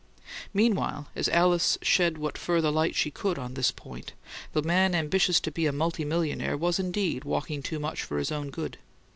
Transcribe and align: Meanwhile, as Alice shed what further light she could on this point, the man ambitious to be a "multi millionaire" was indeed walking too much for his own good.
Meanwhile, 0.51 1.09
as 1.15 1.29
Alice 1.29 1.77
shed 1.83 2.17
what 2.17 2.35
further 2.35 2.71
light 2.71 2.95
she 2.95 3.11
could 3.11 3.37
on 3.37 3.53
this 3.53 3.69
point, 3.69 4.13
the 4.51 4.63
man 4.63 4.95
ambitious 4.95 5.39
to 5.41 5.51
be 5.51 5.67
a 5.67 5.71
"multi 5.71 6.03
millionaire" 6.03 6.57
was 6.57 6.79
indeed 6.79 7.23
walking 7.23 7.61
too 7.61 7.77
much 7.77 8.01
for 8.01 8.17
his 8.17 8.31
own 8.31 8.49
good. 8.49 8.79